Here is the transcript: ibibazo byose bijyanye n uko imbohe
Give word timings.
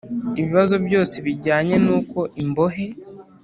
ibibazo 0.39 0.75
byose 0.85 1.15
bijyanye 1.25 1.75
n 1.85 1.87
uko 1.99 2.19
imbohe 2.41 2.85